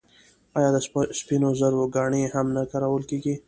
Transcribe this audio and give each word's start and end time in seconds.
آیا 0.57 0.69
د 0.73 0.77
سپینو 1.19 1.49
زرو 1.59 1.83
ګاڼې 1.95 2.23
هم 2.33 2.47
نه 2.55 2.63
کارول 2.71 3.03
کیږي؟ 3.09 3.33